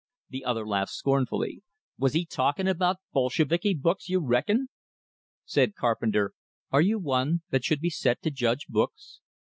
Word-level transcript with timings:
The 0.29 0.43
other 0.45 0.65
laughed 0.67 0.93
scornfully. 0.93 1.61
"Was 1.99 2.13
he 2.13 2.25
talkin' 2.25 2.67
about 2.67 2.97
Bolsheviki 3.13 3.75
books, 3.75 4.09
you 4.09 4.19
reckon?" 4.19 4.69
Said 5.45 5.75
Carpenter: 5.75 6.33
"Are 6.71 6.81
you 6.81 6.97
one 6.97 7.43
that 7.51 7.63
should 7.63 7.81
be 7.81 7.91
set 7.91 8.19
to 8.23 8.31
judge 8.31 8.65
books? 8.65 9.19